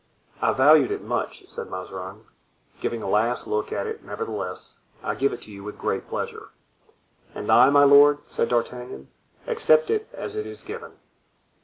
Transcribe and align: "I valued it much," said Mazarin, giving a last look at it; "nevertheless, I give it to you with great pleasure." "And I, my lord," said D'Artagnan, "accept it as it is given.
"I 0.41 0.51
valued 0.51 0.89
it 0.89 1.03
much," 1.03 1.47
said 1.47 1.69
Mazarin, 1.69 2.25
giving 2.79 3.03
a 3.03 3.07
last 3.07 3.45
look 3.45 3.71
at 3.71 3.85
it; 3.85 4.03
"nevertheless, 4.03 4.79
I 5.03 5.13
give 5.13 5.31
it 5.31 5.43
to 5.43 5.51
you 5.51 5.63
with 5.63 5.77
great 5.77 6.07
pleasure." 6.09 6.49
"And 7.35 7.51
I, 7.51 7.69
my 7.69 7.83
lord," 7.83 8.25
said 8.25 8.49
D'Artagnan, 8.49 9.09
"accept 9.45 9.91
it 9.91 10.09
as 10.11 10.35
it 10.35 10.47
is 10.47 10.63
given. 10.63 10.93